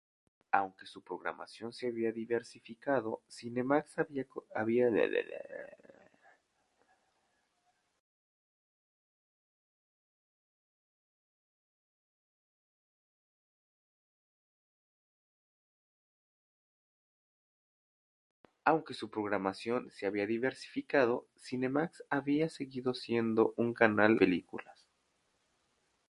Aunque 0.51 0.87
su 0.87 1.03
programación 1.03 1.73
se 1.73 1.85
había 1.87 2.11
diversificado, 2.11 3.21
Cinemax 3.29 3.99
había 3.99 4.25
seguido 4.25 4.27
siendo 22.95 23.53
un 23.55 23.73
canal 23.75 24.13
de 24.15 24.19
películas. 24.19 24.87